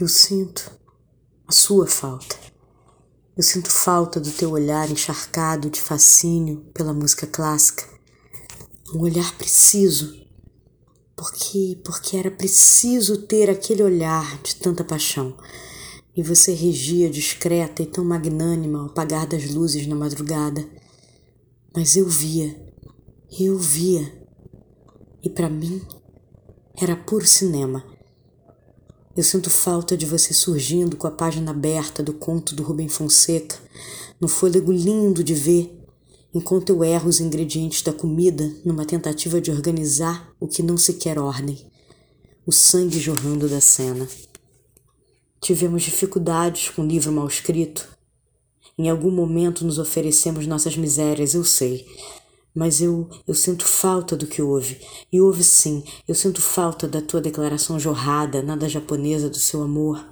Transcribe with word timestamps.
Eu 0.00 0.06
sinto 0.06 0.70
a 1.48 1.50
sua 1.50 1.84
falta. 1.84 2.36
Eu 3.36 3.42
sinto 3.42 3.68
falta 3.68 4.20
do 4.20 4.30
teu 4.30 4.52
olhar 4.52 4.88
encharcado 4.88 5.68
de 5.68 5.80
fascínio 5.80 6.70
pela 6.72 6.94
música 6.94 7.26
clássica. 7.26 7.82
Um 8.94 9.00
olhar 9.00 9.36
preciso, 9.36 10.24
porque 11.16 11.80
porque 11.84 12.16
era 12.16 12.30
preciso 12.30 13.22
ter 13.22 13.50
aquele 13.50 13.82
olhar 13.82 14.40
de 14.40 14.54
tanta 14.54 14.84
paixão. 14.84 15.36
E 16.16 16.22
você 16.22 16.54
regia 16.54 17.10
discreta 17.10 17.82
e 17.82 17.86
tão 17.86 18.04
magnânima 18.04 18.78
ao 18.78 18.86
apagar 18.86 19.26
das 19.26 19.50
luzes 19.50 19.84
na 19.88 19.96
madrugada. 19.96 20.64
Mas 21.74 21.96
eu 21.96 22.08
via, 22.08 22.56
eu 23.36 23.58
via. 23.58 24.16
E 25.24 25.28
para 25.28 25.50
mim 25.50 25.82
era 26.80 26.94
puro 26.94 27.26
cinema 27.26 27.84
eu 29.18 29.24
sinto 29.24 29.50
falta 29.50 29.96
de 29.96 30.06
você 30.06 30.32
surgindo 30.32 30.96
com 30.96 31.08
a 31.08 31.10
página 31.10 31.50
aberta 31.50 32.04
do 32.04 32.12
conto 32.12 32.54
do 32.54 32.62
Rubem 32.62 32.88
Fonseca, 32.88 33.58
no 34.20 34.28
fôlego 34.28 34.70
lindo 34.70 35.24
de 35.24 35.34
ver, 35.34 35.76
enquanto 36.32 36.70
eu 36.70 36.84
erro 36.84 37.08
os 37.08 37.18
ingredientes 37.18 37.82
da 37.82 37.92
comida 37.92 38.48
numa 38.64 38.84
tentativa 38.84 39.40
de 39.40 39.50
organizar 39.50 40.32
o 40.38 40.46
que 40.46 40.62
não 40.62 40.76
se 40.76 40.92
quer 40.92 41.18
ordem, 41.18 41.58
o 42.46 42.52
sangue 42.52 43.00
jorrando 43.00 43.48
da 43.48 43.60
cena. 43.60 44.06
Tivemos 45.40 45.82
dificuldades 45.82 46.68
com 46.68 46.82
o 46.82 46.86
livro 46.86 47.10
mal 47.10 47.26
escrito. 47.26 47.88
Em 48.78 48.88
algum 48.88 49.10
momento 49.10 49.64
nos 49.64 49.80
oferecemos 49.80 50.46
nossas 50.46 50.76
misérias, 50.76 51.34
eu 51.34 51.42
sei, 51.42 51.84
mas 52.58 52.80
eu, 52.80 53.08
eu 53.24 53.36
sinto 53.36 53.64
falta 53.64 54.16
do 54.16 54.26
que 54.26 54.42
houve. 54.42 54.80
E 55.12 55.20
houve 55.20 55.44
sim, 55.44 55.84
eu 56.08 56.14
sinto 56.14 56.42
falta 56.42 56.88
da 56.88 57.00
tua 57.00 57.20
declaração 57.20 57.78
jorrada, 57.78 58.42
nada 58.42 58.68
japonesa 58.68 59.30
do 59.30 59.38
seu 59.38 59.62
amor. 59.62 60.04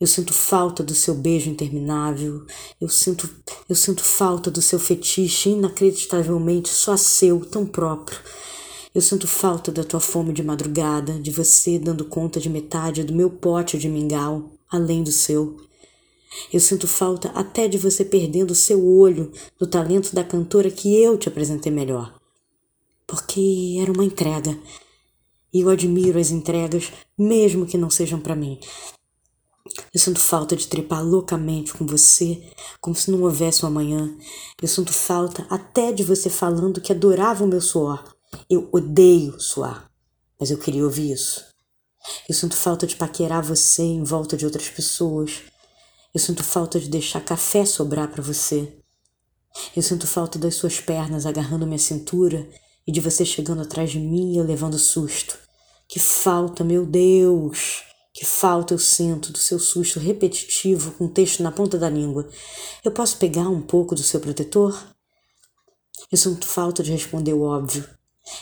Eu 0.00 0.06
sinto 0.06 0.32
falta 0.32 0.82
do 0.82 0.94
seu 0.94 1.14
beijo 1.14 1.50
interminável. 1.50 2.46
Eu 2.80 2.88
sinto, 2.88 3.28
eu 3.68 3.76
sinto 3.76 4.02
falta 4.02 4.50
do 4.50 4.62
seu 4.62 4.80
fetiche 4.80 5.50
inacreditavelmente 5.50 6.70
só 6.70 6.96
seu, 6.96 7.44
tão 7.44 7.66
próprio. 7.66 8.18
Eu 8.94 9.02
sinto 9.02 9.28
falta 9.28 9.70
da 9.70 9.84
tua 9.84 10.00
fome 10.00 10.32
de 10.32 10.42
madrugada, 10.42 11.20
de 11.20 11.30
você 11.30 11.78
dando 11.78 12.06
conta 12.06 12.40
de 12.40 12.48
metade 12.48 13.04
do 13.04 13.12
meu 13.12 13.28
pote 13.28 13.76
de 13.76 13.86
mingau, 13.86 14.50
além 14.70 15.02
do 15.02 15.12
seu. 15.12 15.67
Eu 16.52 16.60
sinto 16.60 16.86
falta 16.86 17.28
até 17.30 17.68
de 17.68 17.78
você 17.78 18.04
perdendo 18.04 18.50
o 18.50 18.56
seu 18.56 18.86
olho 18.86 19.32
do 19.58 19.66
talento 19.66 20.14
da 20.14 20.24
cantora 20.24 20.70
que 20.70 20.94
eu 21.00 21.16
te 21.18 21.28
apresentei 21.28 21.72
melhor. 21.72 22.14
Porque 23.06 23.78
era 23.80 23.90
uma 23.90 24.04
entrega. 24.04 24.58
E 25.52 25.60
eu 25.60 25.70
admiro 25.70 26.18
as 26.18 26.30
entregas, 26.30 26.92
mesmo 27.16 27.66
que 27.66 27.78
não 27.78 27.88
sejam 27.88 28.20
para 28.20 28.36
mim. 28.36 28.60
Eu 29.92 30.00
sinto 30.00 30.20
falta 30.20 30.56
de 30.56 30.66
trepar 30.66 31.04
loucamente 31.04 31.72
com 31.72 31.86
você, 31.86 32.42
como 32.80 32.96
se 32.96 33.10
não 33.10 33.22
houvesse 33.22 33.64
um 33.64 33.68
amanhã. 33.68 34.16
Eu 34.60 34.68
sinto 34.68 34.92
falta 34.92 35.46
até 35.48 35.92
de 35.92 36.02
você 36.02 36.28
falando 36.28 36.80
que 36.80 36.92
adorava 36.92 37.44
o 37.44 37.48
meu 37.48 37.60
suor. 37.60 38.02
Eu 38.48 38.68
odeio 38.72 39.40
suar, 39.40 39.90
mas 40.38 40.50
eu 40.50 40.58
queria 40.58 40.84
ouvir 40.84 41.12
isso. 41.12 41.44
Eu 42.28 42.34
sinto 42.34 42.56
falta 42.56 42.86
de 42.86 42.96
paquerar 42.96 43.42
você 43.42 43.82
em 43.82 44.02
volta 44.02 44.36
de 44.36 44.44
outras 44.44 44.68
pessoas, 44.68 45.42
eu 46.14 46.20
sinto 46.20 46.42
falta 46.42 46.80
de 46.80 46.88
deixar 46.88 47.20
café 47.20 47.64
sobrar 47.64 48.08
para 48.08 48.22
você. 48.22 48.76
Eu 49.76 49.82
sinto 49.82 50.06
falta 50.06 50.38
das 50.38 50.54
suas 50.54 50.80
pernas 50.80 51.26
agarrando 51.26 51.66
minha 51.66 51.78
cintura 51.78 52.48
e 52.86 52.92
de 52.92 53.00
você 53.00 53.24
chegando 53.24 53.62
atrás 53.62 53.90
de 53.90 53.98
mim 53.98 54.36
e 54.36 54.42
levando 54.42 54.78
susto. 54.78 55.38
Que 55.86 55.98
falta, 55.98 56.64
meu 56.64 56.86
Deus! 56.86 57.82
Que 58.14 58.24
falta 58.24 58.74
eu 58.74 58.78
sinto 58.78 59.32
do 59.32 59.38
seu 59.38 59.58
susto 59.58 60.00
repetitivo 60.00 60.92
com 60.92 61.04
o 61.04 61.10
texto 61.10 61.42
na 61.42 61.52
ponta 61.52 61.78
da 61.78 61.88
língua. 61.88 62.28
Eu 62.84 62.90
posso 62.90 63.16
pegar 63.18 63.48
um 63.48 63.60
pouco 63.60 63.94
do 63.94 64.02
seu 64.02 64.18
protetor? 64.18 64.76
Eu 66.10 66.16
sinto 66.16 66.46
falta 66.46 66.82
de 66.82 66.90
responder 66.90 67.34
o 67.34 67.42
óbvio. 67.42 67.88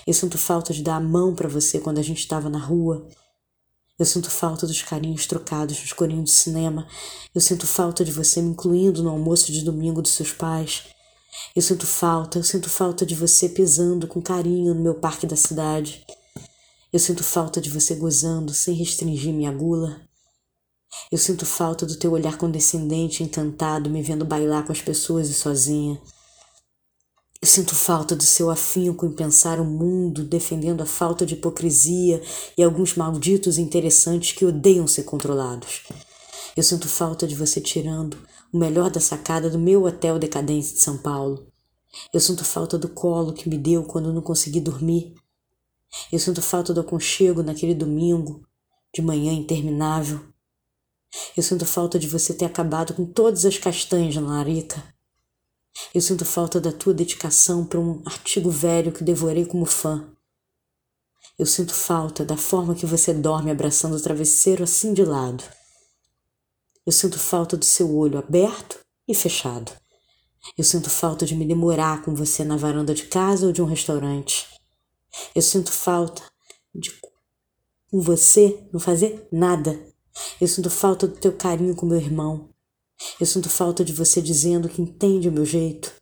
Eu 0.06 0.14
sinto 0.14 0.38
falta 0.38 0.72
de 0.72 0.82
dar 0.82 0.96
a 0.96 1.00
mão 1.00 1.34
para 1.34 1.48
você 1.48 1.80
quando 1.80 1.98
a 1.98 2.02
gente 2.02 2.20
estava 2.20 2.48
na 2.48 2.58
rua 2.58 3.06
eu 3.98 4.04
sinto 4.04 4.30
falta 4.30 4.66
dos 4.66 4.82
carinhos 4.82 5.26
trocados 5.26 5.80
nos 5.80 5.92
corinhos 5.92 6.24
de 6.24 6.36
cinema. 6.36 6.86
Eu 7.34 7.40
sinto 7.40 7.66
falta 7.66 8.04
de 8.04 8.12
você 8.12 8.42
me 8.42 8.50
incluindo 8.50 9.02
no 9.02 9.08
almoço 9.08 9.50
de 9.50 9.62
domingo 9.62 10.02
dos 10.02 10.12
seus 10.12 10.32
pais. 10.32 10.84
Eu 11.54 11.62
sinto 11.62 11.86
falta, 11.86 12.38
eu 12.38 12.44
sinto 12.44 12.68
falta 12.68 13.06
de 13.06 13.14
você 13.14 13.48
pisando 13.48 14.06
com 14.06 14.20
carinho 14.20 14.74
no 14.74 14.82
meu 14.82 14.94
parque 14.94 15.26
da 15.26 15.36
cidade. 15.36 16.04
Eu 16.92 16.98
sinto 16.98 17.24
falta 17.24 17.58
de 17.58 17.70
você 17.70 17.94
gozando 17.94 18.52
sem 18.52 18.74
restringir 18.74 19.32
minha 19.32 19.52
gula. 19.52 20.00
Eu 21.10 21.18
sinto 21.18 21.46
falta 21.46 21.86
do 21.86 21.96
teu 21.96 22.12
olhar 22.12 22.36
condescendente, 22.36 23.22
encantado, 23.22 23.88
me 23.88 24.02
vendo 24.02 24.24
bailar 24.24 24.64
com 24.64 24.72
as 24.72 24.80
pessoas 24.82 25.30
e 25.30 25.34
sozinha. 25.34 26.00
Eu 27.46 27.48
sinto 27.48 27.76
falta 27.76 28.16
do 28.16 28.24
seu 28.24 28.50
afinco 28.50 29.06
em 29.06 29.12
pensar 29.12 29.60
o 29.60 29.64
mundo, 29.64 30.24
defendendo 30.24 30.80
a 30.80 30.84
falta 30.84 31.24
de 31.24 31.34
hipocrisia 31.34 32.20
e 32.58 32.62
alguns 32.64 32.96
malditos 32.96 33.56
interessantes 33.56 34.32
que 34.32 34.44
odeiam 34.44 34.84
ser 34.88 35.04
controlados. 35.04 35.84
Eu 36.56 36.64
sinto 36.64 36.88
falta 36.88 37.24
de 37.24 37.36
você 37.36 37.60
tirando 37.60 38.18
o 38.52 38.58
melhor 38.58 38.90
da 38.90 38.98
sacada 38.98 39.48
do 39.48 39.60
meu 39.60 39.84
hotel 39.84 40.18
decadente 40.18 40.74
de 40.74 40.80
São 40.80 40.98
Paulo. 40.98 41.46
Eu 42.12 42.18
sinto 42.18 42.44
falta 42.44 42.76
do 42.76 42.88
colo 42.88 43.32
que 43.32 43.48
me 43.48 43.56
deu 43.56 43.84
quando 43.84 44.12
não 44.12 44.22
consegui 44.22 44.58
dormir. 44.60 45.14
Eu 46.10 46.18
sinto 46.18 46.42
falta 46.42 46.74
do 46.74 46.80
aconchego 46.80 47.44
naquele 47.44 47.76
domingo, 47.76 48.44
de 48.92 49.00
manhã 49.00 49.32
interminável. 49.32 50.18
Eu 51.36 51.44
sinto 51.44 51.64
falta 51.64 51.96
de 51.96 52.08
você 52.08 52.34
ter 52.34 52.46
acabado 52.46 52.92
com 52.92 53.06
todas 53.06 53.44
as 53.44 53.56
castanhas 53.56 54.16
na 54.16 54.22
larica. 54.22 54.95
Eu 55.94 56.00
sinto 56.00 56.24
falta 56.24 56.60
da 56.60 56.72
tua 56.72 56.94
dedicação 56.94 57.64
para 57.64 57.80
um 57.80 58.02
artigo 58.04 58.50
velho 58.50 58.92
que 58.92 59.04
devorei 59.04 59.44
como 59.44 59.66
fã. 59.66 60.10
Eu 61.38 61.44
sinto 61.44 61.74
falta 61.74 62.24
da 62.24 62.36
forma 62.36 62.74
que 62.74 62.86
você 62.86 63.12
dorme 63.12 63.50
abraçando 63.50 63.94
o 63.96 64.00
travesseiro 64.00 64.64
assim 64.64 64.94
de 64.94 65.04
lado. 65.04 65.44
Eu 66.86 66.92
sinto 66.92 67.18
falta 67.18 67.56
do 67.56 67.64
seu 67.64 67.94
olho 67.94 68.18
aberto 68.18 68.78
e 69.06 69.14
fechado. 69.14 69.72
Eu 70.56 70.64
sinto 70.64 70.88
falta 70.88 71.26
de 71.26 71.34
me 71.34 71.46
demorar 71.46 72.02
com 72.02 72.14
você 72.14 72.44
na 72.44 72.56
varanda 72.56 72.94
de 72.94 73.06
casa 73.06 73.46
ou 73.46 73.52
de 73.52 73.60
um 73.60 73.66
restaurante. 73.66 74.46
Eu 75.34 75.42
sinto 75.42 75.72
falta 75.72 76.22
de 76.74 76.90
com 77.90 78.00
você 78.00 78.66
não 78.72 78.80
fazer 78.80 79.28
nada. 79.30 79.78
Eu 80.40 80.48
sinto 80.48 80.70
falta 80.70 81.06
do 81.06 81.16
teu 81.16 81.32
carinho 81.32 81.74
com 81.74 81.86
meu 81.86 81.98
irmão. 81.98 82.48
Eu 83.20 83.26
sinto 83.26 83.48
falta 83.48 83.84
de 83.84 83.92
você 83.92 84.20
dizendo 84.20 84.68
que 84.68 84.80
entende 84.82 85.28
o 85.28 85.32
meu 85.32 85.44
jeito. 85.44 85.92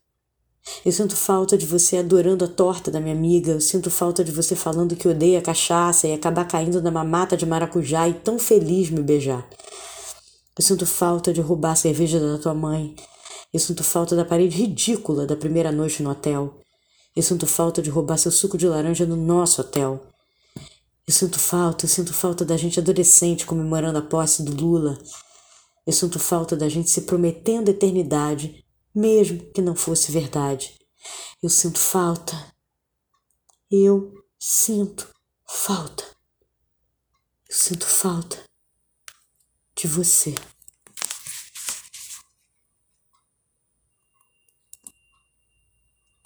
Eu 0.85 0.93
sinto 0.93 1.15
falta 1.15 1.59
de 1.59 1.67
você 1.67 1.99
adorando 1.99 2.45
a 2.45 2.49
torta 2.49 2.91
da 2.91 3.01
minha 3.01 3.15
amiga. 3.15 3.53
Eu 3.53 3.61
sinto 3.61 3.91
falta 3.91 4.25
de 4.25 4.33
você 4.33 4.57
falando 4.57 4.97
que 4.97 5.09
odeia 5.09 5.43
cachaça 5.43 6.07
e 6.07 6.13
acabar 6.13 6.47
caindo 6.47 6.81
na 6.81 6.91
mamata 6.91 7.37
de 7.37 7.45
maracujá 7.45 8.09
e 8.09 8.15
tão 8.15 8.39
feliz 8.39 8.91
me 8.91 9.03
beijar. 9.03 9.47
Eu 10.57 10.65
sinto 10.65 10.87
falta 10.87 11.33
de 11.33 11.41
roubar 11.41 11.73
a 11.73 11.77
cerveja 11.77 12.19
da 12.19 12.39
tua 12.39 12.55
mãe. 12.55 12.95
Eu 13.53 13.61
sinto 13.61 13.85
falta 13.85 14.17
da 14.17 14.25
parede 14.25 14.57
ridícula 14.57 15.27
da 15.27 15.37
primeira 15.37 15.71
noite 15.71 16.03
no 16.03 16.11
hotel. 16.11 16.61
Eu 17.15 17.23
sinto 17.23 17.47
falta 17.47 17.83
de 17.83 17.91
roubar 17.91 18.19
seu 18.19 18.33
suco 18.33 18.57
de 18.57 18.67
laranja 18.67 19.05
no 19.05 19.17
nosso 19.17 19.61
hotel. 19.61 20.01
Eu 21.07 21.13
sinto 21.13 21.39
falta, 21.39 21.85
eu 21.85 21.89
sinto 21.89 22.15
falta 22.15 22.45
da 22.45 22.57
gente 22.57 22.81
adolescente 22.81 23.45
comemorando 23.45 23.99
a 23.99 24.03
posse 24.03 24.43
do 24.43 24.55
Lula. 24.55 24.99
Eu 25.87 25.93
sinto 25.93 26.19
falta 26.19 26.57
da 26.57 26.69
gente 26.69 26.89
se 26.91 27.03
prometendo 27.03 27.69
eternidade, 27.69 28.65
mesmo 28.95 29.53
que 29.53 29.61
não 29.61 29.75
fosse 29.75 30.11
verdade. 30.11 30.79
Eu 31.43 31.51
sinto 31.51 31.79
falta. 31.79 32.33
Eu 33.71 34.13
sinto 34.39 35.13
falta. 35.47 36.05
Eu 37.49 37.57
sinto 37.57 37.87
falta 37.87 38.43
de 39.77 39.87
você. 39.87 40.35